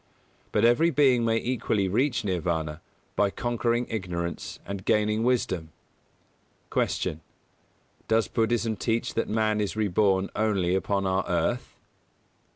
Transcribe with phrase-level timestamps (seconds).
[0.51, 2.79] But every being may equally reach Nirvāna,
[3.15, 5.69] by conquering Ignorance and gaining Wisdom.
[6.73, 7.19] 143.
[7.21, 7.21] Q.
[8.15, 11.77] _Does Buddhism teach that man is reborn only upon our earth?